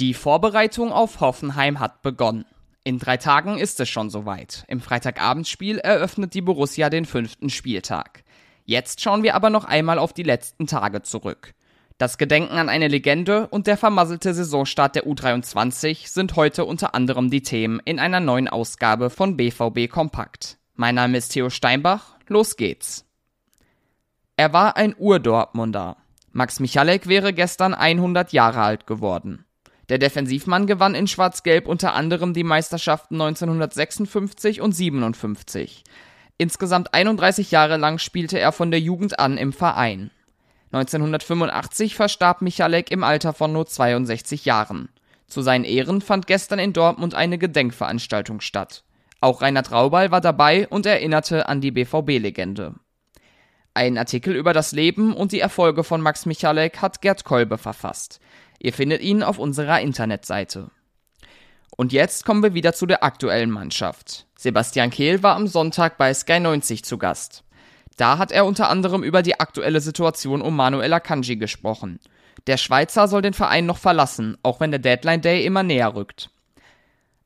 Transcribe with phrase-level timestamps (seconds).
[0.00, 2.46] Die Vorbereitung auf Hoffenheim hat begonnen.
[2.82, 4.64] In drei Tagen ist es schon soweit.
[4.66, 8.24] Im Freitagabendspiel eröffnet die Borussia den fünften Spieltag.
[8.64, 11.54] Jetzt schauen wir aber noch einmal auf die letzten Tage zurück.
[11.96, 17.30] Das Gedenken an eine Legende und der vermasselte Saisonstart der U23 sind heute unter anderem
[17.30, 20.58] die Themen in einer neuen Ausgabe von BVB Kompakt.
[20.74, 23.06] Mein Name ist Theo Steinbach, los geht's.
[24.36, 25.98] Er war ein Ur-Dortmunder.
[26.32, 29.44] Max Michalek wäre gestern 100 Jahre alt geworden.
[29.88, 35.84] Der Defensivmann gewann in Schwarz-Gelb unter anderem die Meisterschaften 1956 und 57.
[36.38, 40.10] Insgesamt 31 Jahre lang spielte er von der Jugend an im Verein.
[40.72, 44.88] 1985 verstarb Michalek im Alter von nur 62 Jahren.
[45.28, 48.84] Zu seinen Ehren fand gestern in Dortmund eine Gedenkveranstaltung statt.
[49.20, 52.74] Auch Rainer Traubal war dabei und erinnerte an die BVB-Legende.
[53.76, 58.20] Ein Artikel über das Leben und die Erfolge von Max Michalek hat Gerd Kolbe verfasst.
[58.60, 60.70] Ihr findet ihn auf unserer Internetseite.
[61.76, 64.26] Und jetzt kommen wir wieder zu der aktuellen Mannschaft.
[64.36, 67.42] Sebastian Kehl war am Sonntag bei Sky 90 zu Gast.
[67.96, 71.98] Da hat er unter anderem über die aktuelle Situation um Manuel Akanji gesprochen.
[72.46, 76.30] Der Schweizer soll den Verein noch verlassen, auch wenn der Deadline Day immer näher rückt.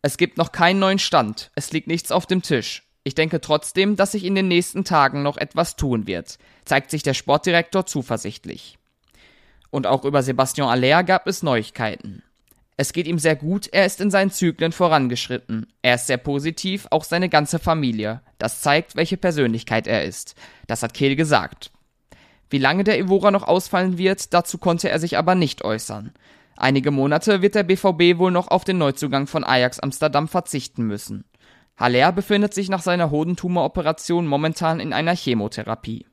[0.00, 2.87] Es gibt noch keinen neuen Stand, es liegt nichts auf dem Tisch.
[3.08, 7.02] Ich denke trotzdem, dass sich in den nächsten Tagen noch etwas tun wird, zeigt sich
[7.02, 8.76] der Sportdirektor zuversichtlich.
[9.70, 12.22] Und auch über Sebastian Aller gab es Neuigkeiten.
[12.76, 15.68] Es geht ihm sehr gut, er ist in seinen Zyklen vorangeschritten.
[15.80, 18.20] Er ist sehr positiv, auch seine ganze Familie.
[18.36, 20.34] Das zeigt, welche Persönlichkeit er ist.
[20.66, 21.70] Das hat Kehl gesagt.
[22.50, 26.12] Wie lange der Evora noch ausfallen wird, dazu konnte er sich aber nicht äußern.
[26.58, 31.24] Einige Monate wird der BVB wohl noch auf den Neuzugang von Ajax Amsterdam verzichten müssen.
[31.78, 36.06] Haller befindet sich nach seiner Hodentumoroperation momentan in einer Chemotherapie.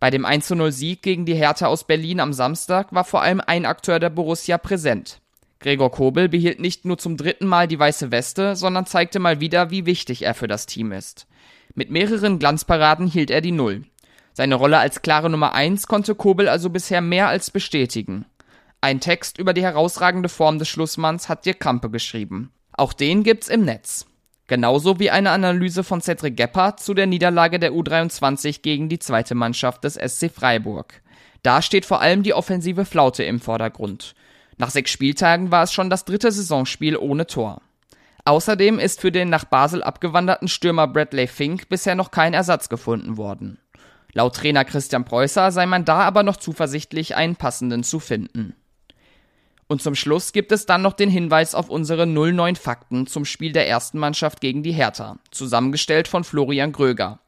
[0.00, 3.66] Bei dem 1-0 Sieg gegen die Hertha aus Berlin am Samstag war vor allem ein
[3.66, 5.20] Akteur der Borussia präsent.
[5.60, 9.70] Gregor Kobel behielt nicht nur zum dritten Mal die weiße Weste, sondern zeigte mal wieder,
[9.70, 11.26] wie wichtig er für das Team ist.
[11.74, 13.84] Mit mehreren Glanzparaden hielt er die Null.
[14.32, 18.24] Seine Rolle als klare Nummer 1 konnte Kobel also bisher mehr als bestätigen.
[18.80, 22.50] Ein Text über die herausragende Form des Schlussmanns hat dir Krampe geschrieben.
[22.72, 24.06] Auch den gibt's im Netz.
[24.52, 29.34] Genauso wie eine Analyse von Cedric Gebhardt zu der Niederlage der U23 gegen die zweite
[29.34, 31.00] Mannschaft des SC Freiburg.
[31.42, 34.14] Da steht vor allem die offensive Flaute im Vordergrund.
[34.58, 37.62] Nach sechs Spieltagen war es schon das dritte Saisonspiel ohne Tor.
[38.26, 43.16] Außerdem ist für den nach Basel abgewanderten Stürmer Bradley Fink bisher noch kein Ersatz gefunden
[43.16, 43.56] worden.
[44.12, 48.54] Laut Trainer Christian Preußer sei man da aber noch zuversichtlich, einen passenden zu finden.
[49.68, 53.52] Und zum Schluss gibt es dann noch den Hinweis auf unsere 09 Fakten zum Spiel
[53.52, 57.20] der ersten Mannschaft gegen die Hertha, zusammengestellt von Florian Gröger.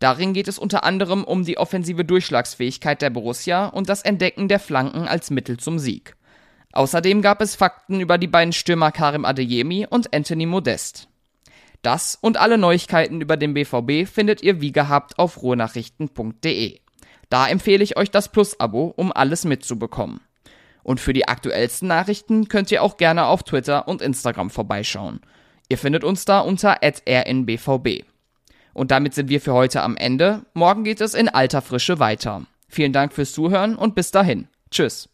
[0.00, 4.58] Darin geht es unter anderem um die offensive Durchschlagsfähigkeit der Borussia und das Entdecken der
[4.58, 6.16] Flanken als Mittel zum Sieg.
[6.72, 11.08] Außerdem gab es Fakten über die beiden Stürmer Karim Adeyemi und Anthony Modest.
[11.82, 16.80] Das und alle Neuigkeiten über den BVB findet ihr wie gehabt auf ruhrnachrichten.de.
[17.28, 20.20] Da empfehle ich euch das Plus-Abo, um alles mitzubekommen.
[20.82, 25.20] Und für die aktuellsten Nachrichten könnt ihr auch gerne auf Twitter und Instagram vorbeischauen.
[25.68, 28.04] Ihr findet uns da unter rnbvb.
[28.74, 30.44] Und damit sind wir für heute am Ende.
[30.54, 32.42] Morgen geht es in alter Frische weiter.
[32.68, 34.48] Vielen Dank fürs Zuhören und bis dahin.
[34.70, 35.08] Tschüss.